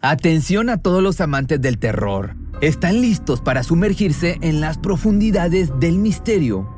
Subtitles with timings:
[0.00, 2.36] Atención a todos los amantes del terror.
[2.60, 6.77] ¿Están listos para sumergirse en las profundidades del misterio?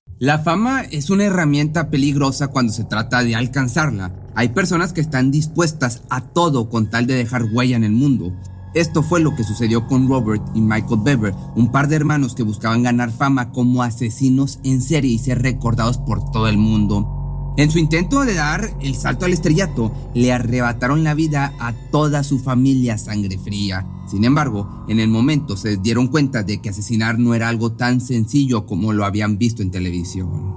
[0.21, 4.13] La fama es una herramienta peligrosa cuando se trata de alcanzarla.
[4.35, 8.31] Hay personas que están dispuestas a todo con tal de dejar huella en el mundo.
[8.75, 12.43] Esto fue lo que sucedió con Robert y Michael Bever, un par de hermanos que
[12.43, 17.55] buscaban ganar fama como asesinos en serie y ser recordados por todo el mundo.
[17.57, 22.23] En su intento de dar el salto al estrellato, le arrebataron la vida a toda
[22.23, 23.87] su familia sangre fría.
[24.11, 28.01] Sin embargo, en el momento se dieron cuenta de que asesinar no era algo tan
[28.01, 30.53] sencillo como lo habían visto en televisión.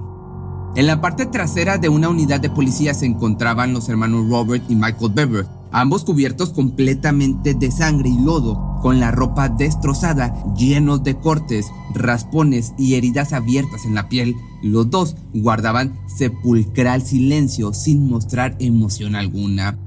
[0.75, 4.75] En la parte trasera de una unidad de policía se encontraban los hermanos Robert y
[4.75, 11.15] Michael Bever, ambos cubiertos completamente de sangre y lodo, con la ropa destrozada, llenos de
[11.15, 14.35] cortes, raspones y heridas abiertas en la piel.
[14.63, 19.77] Los dos guardaban sepulcral silencio sin mostrar emoción alguna.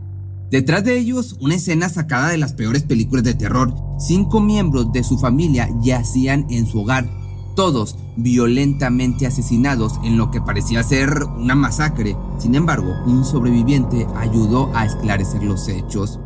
[0.51, 3.75] Detrás de ellos, una escena sacada de las peores películas de terror.
[3.99, 7.07] Cinco miembros de su familia yacían en su hogar,
[7.55, 12.17] todos violentamente asesinados en lo que parecía ser una masacre.
[12.39, 16.19] Sin embargo, un sobreviviente ayudó a esclarecer los hechos.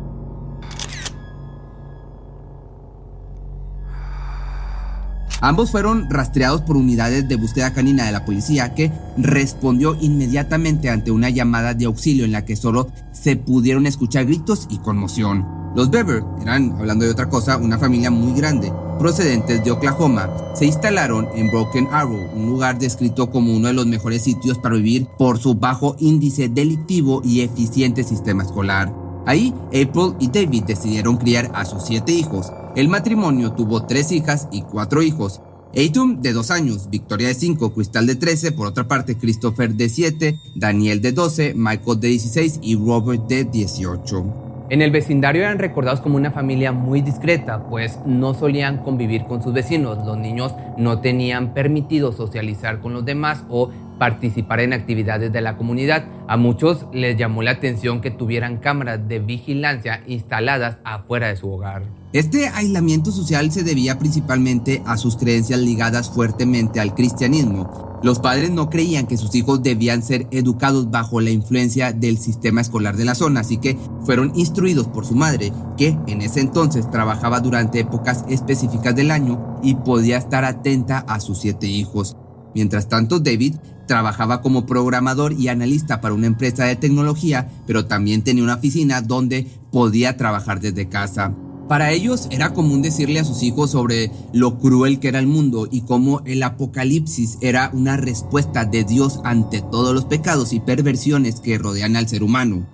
[5.43, 11.11] Ambos fueron rastreados por unidades de búsqueda canina de la policía que respondió inmediatamente ante
[11.11, 15.45] una llamada de auxilio en la que solo se pudieron escuchar gritos y conmoción.
[15.75, 20.29] Los Bever eran, hablando de otra cosa, una familia muy grande, procedentes de Oklahoma.
[20.55, 24.75] Se instalaron en Broken Arrow, un lugar descrito como uno de los mejores sitios para
[24.75, 28.95] vivir por su bajo índice delictivo y eficiente sistema escolar.
[29.25, 32.49] Ahí, April y David decidieron criar a sus siete hijos.
[32.75, 35.41] El matrimonio tuvo tres hijas y cuatro hijos.
[35.77, 39.89] Atum de dos años, Victoria de cinco, Crystal de 13, por otra parte Christopher de
[39.89, 44.43] 7, Daniel de 12, Michael de 16 y Robert de 18.
[44.69, 49.43] En el vecindario eran recordados como una familia muy discreta, pues no solían convivir con
[49.43, 50.03] sus vecinos.
[50.03, 55.57] Los niños no tenían permitido socializar con los demás o participar en actividades de la
[55.57, 56.05] comunidad.
[56.27, 61.51] A muchos les llamó la atención que tuvieran cámaras de vigilancia instaladas afuera de su
[61.51, 61.83] hogar.
[62.13, 67.99] Este aislamiento social se debía principalmente a sus creencias ligadas fuertemente al cristianismo.
[68.03, 72.59] Los padres no creían que sus hijos debían ser educados bajo la influencia del sistema
[72.59, 76.91] escolar de la zona, así que fueron instruidos por su madre, que en ese entonces
[76.91, 82.17] trabajaba durante épocas específicas del año y podía estar atenta a sus siete hijos.
[82.55, 83.55] Mientras tanto, David
[83.87, 89.01] trabajaba como programador y analista para una empresa de tecnología, pero también tenía una oficina
[89.01, 91.33] donde podía trabajar desde casa.
[91.67, 95.67] Para ellos era común decirle a sus hijos sobre lo cruel que era el mundo
[95.71, 101.39] y cómo el apocalipsis era una respuesta de Dios ante todos los pecados y perversiones
[101.39, 102.67] que rodean al ser humano.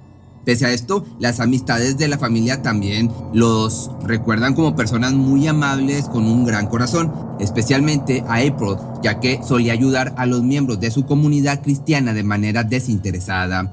[0.49, 6.05] Pese a esto, las amistades de la familia también los recuerdan como personas muy amables
[6.05, 10.89] con un gran corazón, especialmente a April, ya que solía ayudar a los miembros de
[10.89, 13.71] su comunidad cristiana de manera desinteresada.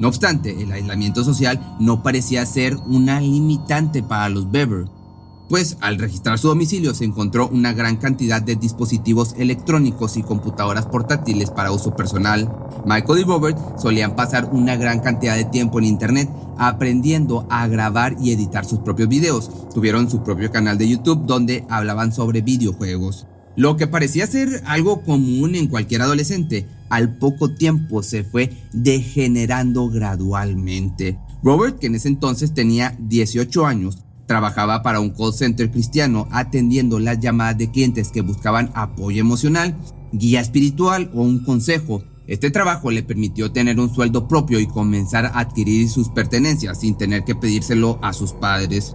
[0.00, 4.86] No obstante, el aislamiento social no parecía ser una limitante para los Bever,
[5.48, 10.86] pues al registrar su domicilio se encontró una gran cantidad de dispositivos electrónicos y computadoras
[10.86, 12.50] portátiles para uso personal.
[12.84, 16.28] Michael y Robert solían pasar una gran cantidad de tiempo en Internet
[16.58, 19.50] aprendiendo a grabar y editar sus propios videos.
[19.72, 23.26] Tuvieron su propio canal de YouTube donde hablaban sobre videojuegos.
[23.56, 29.88] Lo que parecía ser algo común en cualquier adolescente, al poco tiempo se fue degenerando
[29.88, 31.18] gradualmente.
[31.42, 33.98] Robert, que en ese entonces tenía 18 años,
[34.28, 39.76] trabajaba para un call center cristiano atendiendo las llamadas de clientes que buscaban apoyo emocional,
[40.12, 42.04] guía espiritual o un consejo.
[42.28, 46.94] Este trabajo le permitió tener un sueldo propio y comenzar a adquirir sus pertenencias sin
[46.96, 48.94] tener que pedírselo a sus padres.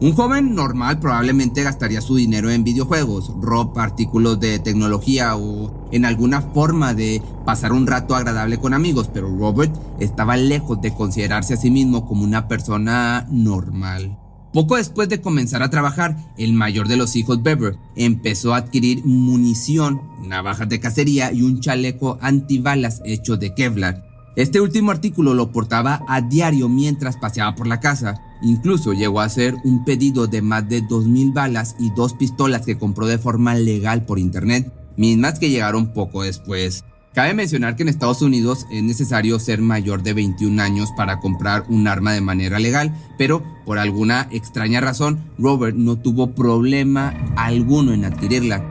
[0.00, 6.06] Un joven normal probablemente gastaría su dinero en videojuegos, ropa, artículos de tecnología o en
[6.06, 11.54] alguna forma de pasar un rato agradable con amigos, pero Robert estaba lejos de considerarse
[11.54, 14.19] a sí mismo como una persona normal.
[14.52, 19.04] Poco después de comenzar a trabajar, el mayor de los hijos Bever empezó a adquirir
[19.04, 24.04] munición, navajas de cacería y un chaleco antibalas hecho de Kevlar.
[24.36, 29.24] Este último artículo lo portaba a diario mientras paseaba por la casa Incluso llegó a
[29.24, 33.54] hacer un pedido de más de 2.000 balas y dos pistolas que compró de forma
[33.54, 36.84] legal por internet, mismas que llegaron poco después.
[37.12, 41.64] Cabe mencionar que en Estados Unidos es necesario ser mayor de 21 años para comprar
[41.68, 47.92] un arma de manera legal, pero por alguna extraña razón Robert no tuvo problema alguno
[47.92, 48.64] en adquirirla.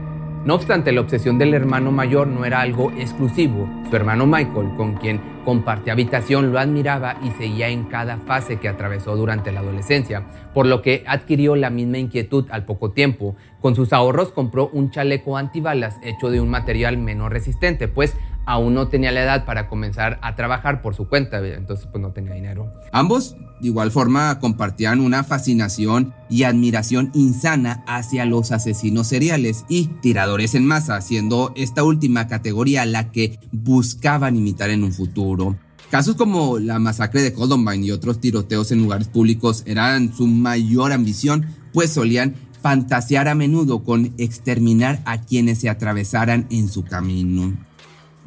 [0.45, 3.69] No obstante, la obsesión del hermano mayor no era algo exclusivo.
[3.89, 8.69] Su hermano Michael, con quien compartía habitación, lo admiraba y seguía en cada fase que
[8.69, 13.35] atravesó durante la adolescencia, por lo que adquirió la misma inquietud al poco tiempo.
[13.59, 18.15] Con sus ahorros compró un chaleco antibalas hecho de un material menos resistente, pues
[18.45, 22.11] aún no tenía la edad para comenzar a trabajar por su cuenta, entonces pues no
[22.11, 22.71] tenía dinero.
[22.91, 29.87] Ambos de igual forma compartían una fascinación y admiración insana hacia los asesinos seriales y
[30.01, 35.57] tiradores en masa, siendo esta última categoría la que buscaban imitar en un futuro.
[35.91, 40.91] Casos como la masacre de Columbine y otros tiroteos en lugares públicos eran su mayor
[40.93, 47.53] ambición, pues solían fantasear a menudo con exterminar a quienes se atravesaran en su camino.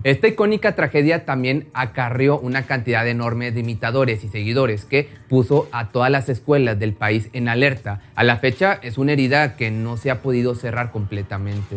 [0.04, 5.90] Esta icónica tragedia también acarrió una cantidad enorme de imitadores y seguidores que puso a
[5.90, 8.00] todas las escuelas del país en alerta.
[8.16, 11.76] A la fecha es una herida que no se ha podido cerrar completamente.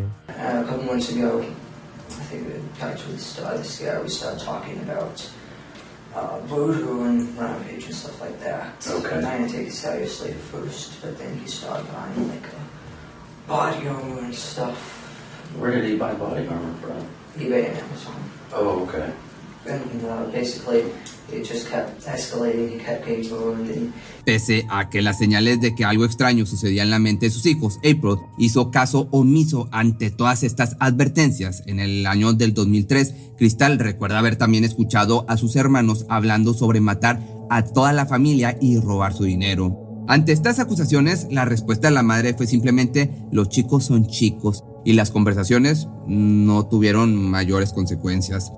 [6.15, 8.71] Uh, voodoo and rampage and stuff like that.
[8.87, 9.17] Okay.
[9.17, 13.75] I didn't take it seriously at first, but then he started buying like a uh,
[13.75, 14.77] body armor and stuff.
[15.59, 17.05] Where did he buy body armor from?
[17.37, 18.15] eBay and Amazon.
[18.53, 19.11] Oh, okay.
[19.67, 20.83] And uh, basically,
[21.31, 23.69] it just kept escalating, he kept getting ruined.
[23.69, 23.93] And...
[24.23, 27.45] Pese a que las señales de que algo extraño sucedía en la mente de sus
[27.45, 31.63] hijos, April hizo caso omiso ante todas estas advertencias.
[31.65, 36.79] En el año del 2003, Crystal recuerda haber también escuchado a sus hermanos hablando sobre
[36.79, 39.84] matar a toda la familia y robar su dinero.
[40.07, 44.93] Ante estas acusaciones, la respuesta de la madre fue simplemente, los chicos son chicos, y
[44.93, 48.53] las conversaciones no tuvieron mayores consecuencias.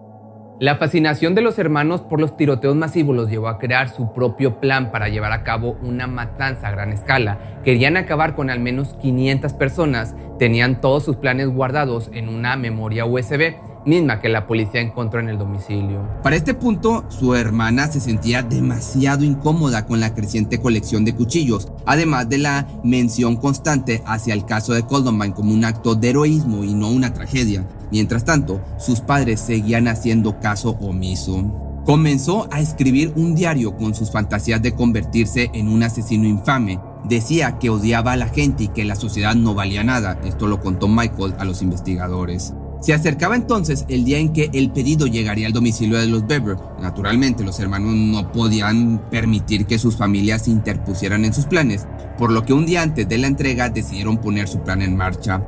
[0.59, 4.59] La fascinación de los hermanos por los tiroteos masivos los llevó a crear su propio
[4.59, 7.61] plan para llevar a cabo una matanza a gran escala.
[7.63, 13.05] Querían acabar con al menos 500 personas, tenían todos sus planes guardados en una memoria
[13.05, 13.53] USB
[13.87, 16.07] misma que la policía encontró en el domicilio.
[16.21, 21.71] Para este punto, su hermana se sentía demasiado incómoda con la creciente colección de cuchillos,
[21.85, 26.63] además de la mención constante hacia el caso de Columbine como un acto de heroísmo
[26.63, 27.65] y no una tragedia.
[27.91, 31.81] Mientras tanto, sus padres seguían haciendo caso omiso.
[31.85, 36.81] Comenzó a escribir un diario con sus fantasías de convertirse en un asesino infame.
[37.05, 40.19] Decía que odiaba a la gente y que la sociedad no valía nada.
[40.25, 42.53] Esto lo contó Michael a los investigadores.
[42.79, 46.57] Se acercaba entonces el día en que el pedido llegaría al domicilio de los Bever.
[46.79, 52.31] Naturalmente, los hermanos no podían permitir que sus familias se interpusieran en sus planes, por
[52.31, 55.43] lo que un día antes de la entrega decidieron poner su plan en marcha.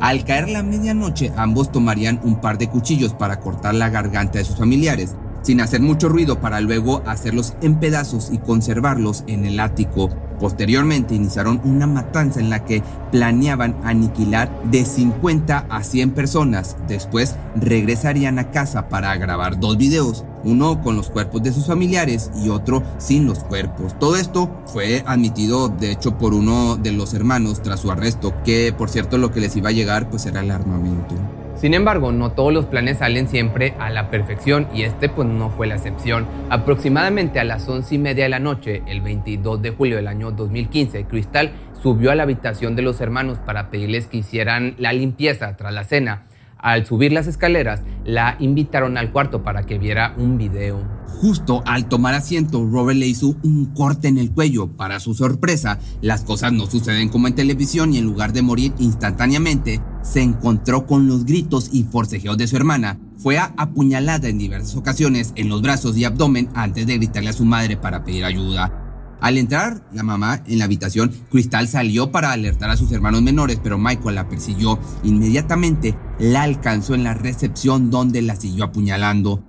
[0.00, 4.44] Al caer la medianoche, ambos tomarían un par de cuchillos para cortar la garganta de
[4.44, 9.60] sus familiares, sin hacer mucho ruido para luego hacerlos en pedazos y conservarlos en el
[9.60, 10.08] ático.
[10.42, 12.82] Posteriormente iniciaron una matanza en la que
[13.12, 16.76] planeaban aniquilar de 50 a 100 personas.
[16.88, 22.32] Después regresarían a casa para grabar dos videos, uno con los cuerpos de sus familiares
[22.34, 23.96] y otro sin los cuerpos.
[24.00, 28.74] Todo esto fue admitido de hecho por uno de los hermanos tras su arresto, que
[28.76, 31.14] por cierto lo que les iba a llegar pues era el armamento.
[31.62, 35.48] Sin embargo, no todos los planes salen siempre a la perfección y este pues no
[35.48, 36.26] fue la excepción.
[36.50, 40.32] Aproximadamente a las once y media de la noche, el 22 de julio del año
[40.32, 45.56] 2015, Crystal subió a la habitación de los hermanos para pedirles que hicieran la limpieza
[45.56, 46.24] tras la cena.
[46.58, 50.82] Al subir las escaleras, la invitaron al cuarto para que viera un video.
[51.06, 54.66] Justo al tomar asiento, Robert le hizo un corte en el cuello.
[54.66, 58.72] Para su sorpresa, las cosas no suceden como en televisión y en lugar de morir
[58.80, 62.98] instantáneamente, se encontró con los gritos y forcejeos de su hermana.
[63.18, 67.44] Fue apuñalada en diversas ocasiones en los brazos y abdomen antes de gritarle a su
[67.44, 68.78] madre para pedir ayuda.
[69.20, 73.60] Al entrar la mamá en la habitación, Crystal salió para alertar a sus hermanos menores,
[73.62, 74.80] pero Michael la persiguió.
[75.04, 79.44] Inmediatamente la alcanzó en la recepción donde la siguió apuñalando.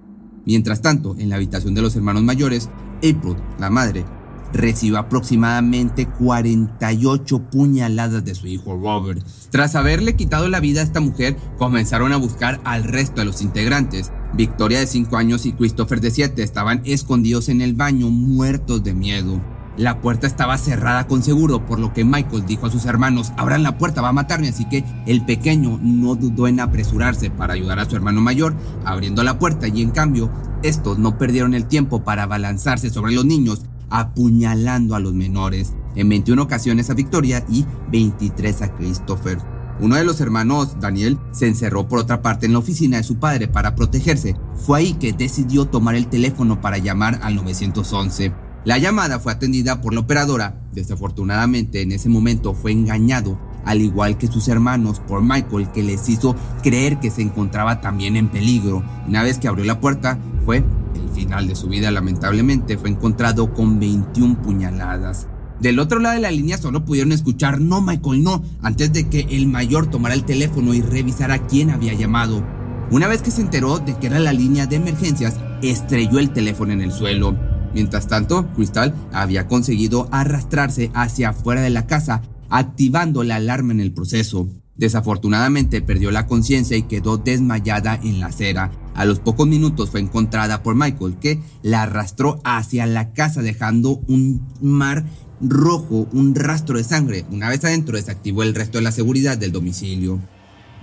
[0.46, 4.06] Mientras tanto, en la habitación de los hermanos mayores, April, la madre,
[4.54, 9.26] recibió aproximadamente 48 puñaladas de su hijo Robert.
[9.50, 13.42] Tras haberle quitado la vida a esta mujer, comenzaron a buscar al resto de los
[13.42, 14.12] integrantes.
[14.34, 18.94] Victoria de 5 años y Christopher de 7 estaban escondidos en el baño muertos de
[18.94, 19.42] miedo.
[19.76, 23.64] La puerta estaba cerrada con seguro, por lo que Michael dijo a sus hermanos, abran
[23.64, 27.80] la puerta, va a matarme, así que el pequeño no dudó en apresurarse para ayudar
[27.80, 28.56] a su hermano mayor,
[28.86, 30.32] abriendo la puerta y en cambio,
[30.62, 36.10] estos no perdieron el tiempo para abalanzarse sobre los niños, apuñalando a los menores, en
[36.10, 39.38] 21 ocasiones a Victoria y 23 a Christopher.
[39.80, 43.18] Uno de los hermanos, Daniel, se encerró por otra parte en la oficina de su
[43.18, 44.36] padre para protegerse.
[44.56, 48.34] Fue ahí que decidió tomar el teléfono para llamar al 911.
[48.66, 50.60] La llamada fue atendida por la operadora.
[50.74, 56.10] Desafortunadamente, en ese momento fue engañado, al igual que sus hermanos, por Michael, que les
[56.10, 58.84] hizo creer que se encontraba también en peligro.
[59.08, 60.64] Una vez que abrió la puerta, fue
[60.96, 61.92] el final de su vida.
[61.92, 65.28] Lamentablemente, fue encontrado con 21 puñaladas.
[65.60, 69.28] Del otro lado de la línea solo pudieron escuchar no, Michael, no, antes de que
[69.30, 72.44] el mayor tomara el teléfono y revisara quién había llamado.
[72.92, 76.74] Una vez que se enteró de que era la línea de emergencias, estrelló el teléfono
[76.74, 77.36] en el suelo.
[77.74, 83.80] Mientras tanto, Crystal había conseguido arrastrarse hacia afuera de la casa, activando la alarma en
[83.80, 84.48] el proceso.
[84.76, 88.72] Desafortunadamente perdió la conciencia y quedó desmayada en la acera.
[88.96, 94.02] A los pocos minutos fue encontrada por Michael, que la arrastró hacia la casa dejando
[94.08, 95.06] un mar
[95.42, 97.26] rojo, un rastro de sangre.
[97.32, 100.20] Una vez adentro desactivó el resto de la seguridad del domicilio.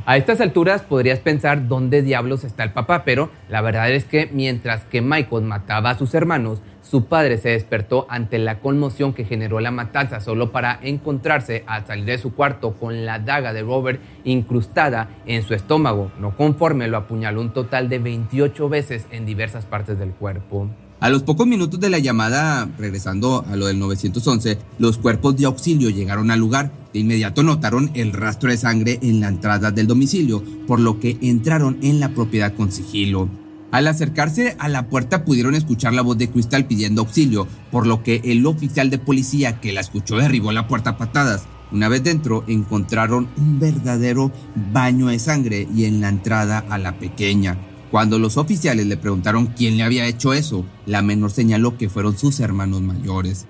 [0.06, 4.30] A estas alturas podrías pensar dónde diablos está el papá, pero la verdad es que
[4.32, 9.26] mientras que Michael mataba a sus hermanos, su padre se despertó ante la conmoción que
[9.26, 13.62] generó la matanza solo para encontrarse al salir de su cuarto con la daga de
[13.62, 16.10] Robert incrustada en su estómago.
[16.18, 20.68] No conforme lo apuñaló un total de 28 veces en diversas partes del cuerpo.
[21.00, 25.46] A los pocos minutos de la llamada, regresando a lo del 911, los cuerpos de
[25.46, 26.72] auxilio llegaron al lugar.
[26.92, 31.16] De inmediato notaron el rastro de sangre en la entrada del domicilio, por lo que
[31.22, 33.30] entraron en la propiedad con sigilo.
[33.70, 38.02] Al acercarse a la puerta pudieron escuchar la voz de Crystal pidiendo auxilio, por lo
[38.02, 41.44] que el oficial de policía que la escuchó derribó la puerta a patadas.
[41.72, 44.32] Una vez dentro encontraron un verdadero
[44.70, 47.56] baño de sangre y en la entrada a la pequeña.
[47.90, 52.16] Cuando los oficiales le preguntaron quién le había hecho eso, la menor señaló que fueron
[52.16, 53.46] sus hermanos mayores.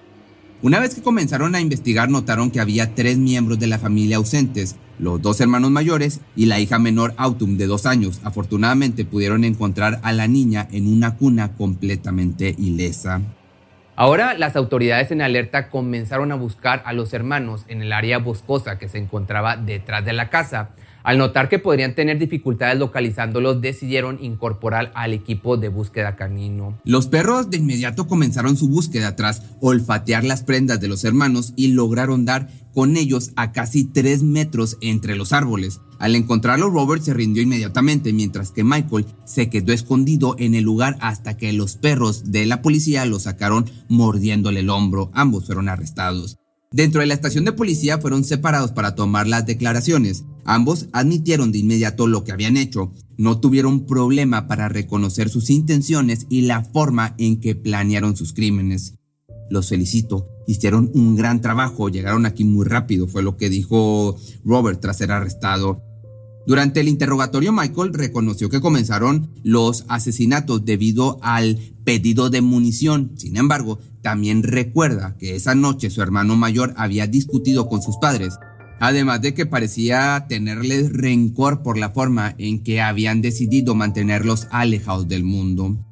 [0.63, 4.77] Una vez que comenzaron a investigar notaron que había tres miembros de la familia ausentes,
[4.99, 8.21] los dos hermanos mayores y la hija menor Autumn de dos años.
[8.25, 13.21] Afortunadamente pudieron encontrar a la niña en una cuna completamente ilesa.
[13.97, 18.79] Ahora las autoridades en alerta comenzaron a buscar a los hermanos en el área boscosa
[18.79, 20.71] que se encontraba detrás de la casa.
[21.03, 26.79] Al notar que podrían tener dificultades localizándolos, decidieron incorporar al equipo de búsqueda canino.
[26.85, 31.69] Los perros de inmediato comenzaron su búsqueda tras olfatear las prendas de los hermanos y
[31.69, 35.81] lograron dar con ellos a casi 3 metros entre los árboles.
[35.99, 40.97] Al encontrarlo, Robert se rindió inmediatamente, mientras que Michael se quedó escondido en el lugar
[41.01, 45.11] hasta que los perros de la policía lo sacaron mordiéndole el hombro.
[45.13, 46.39] Ambos fueron arrestados.
[46.73, 50.25] Dentro de la estación de policía fueron separados para tomar las declaraciones.
[50.45, 52.93] Ambos admitieron de inmediato lo que habían hecho.
[53.17, 58.95] No tuvieron problema para reconocer sus intenciones y la forma en que planearon sus crímenes.
[59.51, 64.81] Los felicito, hicieron un gran trabajo, llegaron aquí muy rápido, fue lo que dijo Robert
[64.81, 65.83] tras ser arrestado.
[66.47, 73.13] Durante el interrogatorio, Michael reconoció que comenzaron los asesinatos debido al pedido de munición.
[73.17, 78.35] Sin embargo, también recuerda que esa noche su hermano mayor había discutido con sus padres,
[78.81, 85.07] además de que parecía tenerles rencor por la forma en que habían decidido mantenerlos alejados
[85.07, 85.87] del mundo.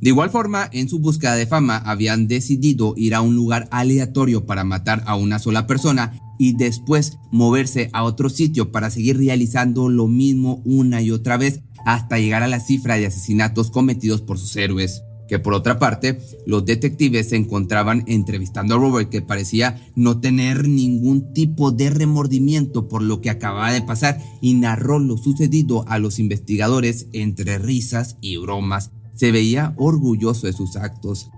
[0.00, 4.44] De igual forma, en su búsqueda de fama, habían decidido ir a un lugar aleatorio
[4.44, 9.88] para matar a una sola persona y después moverse a otro sitio para seguir realizando
[9.88, 14.38] lo mismo una y otra vez hasta llegar a la cifra de asesinatos cometidos por
[14.38, 15.02] sus héroes.
[15.28, 20.68] Que por otra parte, los detectives se encontraban entrevistando a Robert que parecía no tener
[20.68, 25.98] ningún tipo de remordimiento por lo que acababa de pasar y narró lo sucedido a
[25.98, 28.90] los investigadores entre risas y bromas.
[29.14, 31.30] Se veía orgulloso de sus actos.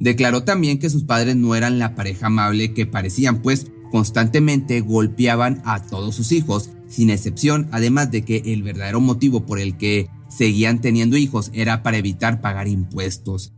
[0.00, 5.60] Declaró también que sus padres no eran la pareja amable que parecían, pues constantemente golpeaban
[5.64, 6.70] a todos sus hijos.
[6.90, 11.82] Sin excepción, además de que el verdadero motivo por el que seguían teniendo hijos era
[11.82, 13.54] para evitar pagar impuestos.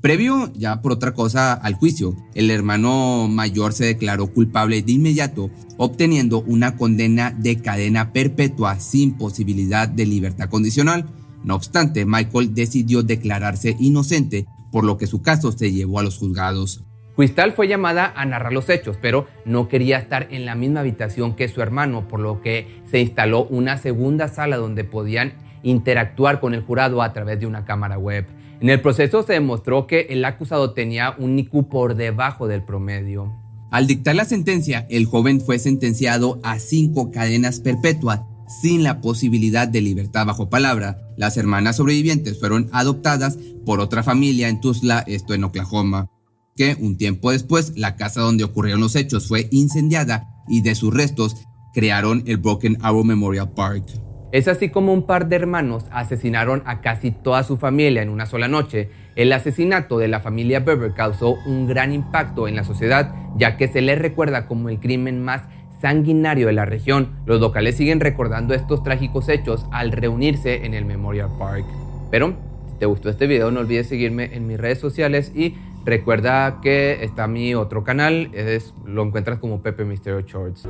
[0.00, 5.50] Previo, ya por otra cosa, al juicio, el hermano mayor se declaró culpable de inmediato,
[5.78, 11.06] obteniendo una condena de cadena perpetua sin posibilidad de libertad condicional.
[11.42, 16.18] No obstante, Michael decidió declararse inocente, por lo que su caso se llevó a los
[16.18, 16.84] juzgados.
[17.16, 21.34] Cristal fue llamada a narrar los hechos, pero no quería estar en la misma habitación
[21.34, 25.32] que su hermano, por lo que se instaló una segunda sala donde podían
[25.62, 28.26] interactuar con el jurado a través de una cámara web.
[28.60, 33.34] En el proceso se demostró que el acusado tenía un IQ por debajo del promedio.
[33.70, 38.20] Al dictar la sentencia, el joven fue sentenciado a cinco cadenas perpetuas
[38.62, 40.98] sin la posibilidad de libertad bajo palabra.
[41.16, 46.08] Las hermanas sobrevivientes fueron adoptadas por otra familia en Tulsa, esto en Oklahoma,
[46.56, 50.92] que un tiempo después la casa donde ocurrieron los hechos fue incendiada y de sus
[50.94, 51.36] restos
[51.72, 53.84] crearon el Broken Arrow Memorial Park.
[54.32, 58.26] Es así como un par de hermanos asesinaron a casi toda su familia en una
[58.26, 58.90] sola noche.
[59.14, 63.68] El asesinato de la familia Berber causó un gran impacto en la sociedad, ya que
[63.68, 65.42] se les recuerda como el crimen más
[65.80, 67.16] sanguinario de la región.
[67.24, 71.64] Los locales siguen recordando estos trágicos hechos al reunirse en el Memorial Park.
[72.10, 72.36] Pero,
[72.68, 75.54] si te gustó este video, no olvides seguirme en mis redes sociales y
[75.86, 80.68] recuerda que está mi otro canal, es, lo encuentras como Pepe Misterio Shorts.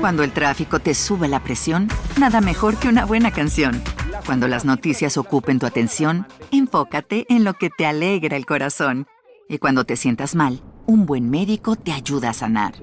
[0.00, 1.86] Cuando el tráfico te sube la presión,
[2.18, 3.80] nada mejor que una buena canción.
[4.26, 9.06] Cuando las noticias ocupen tu atención, enfócate en lo que te alegra el corazón.
[9.48, 10.60] Y cuando te sientas mal,
[10.92, 12.74] un buen médico te ayuda a sanar.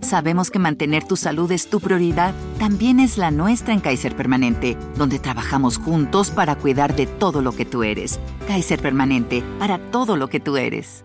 [0.00, 4.78] Sabemos que mantener tu salud es tu prioridad, también es la nuestra en Kaiser Permanente,
[4.96, 8.18] donde trabajamos juntos para cuidar de todo lo que tú eres.
[8.46, 11.04] Kaiser Permanente, para todo lo que tú eres.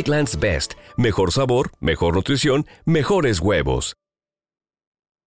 [0.00, 0.74] Eggland's Best.
[0.96, 3.96] Mejor sabor, mejor nutrición, mejores huevos.